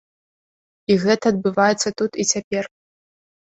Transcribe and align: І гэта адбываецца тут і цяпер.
І 0.93 0.95
гэта 1.03 1.25
адбываецца 1.33 1.93
тут 2.01 2.11
і 2.25 2.27
цяпер. 2.31 2.63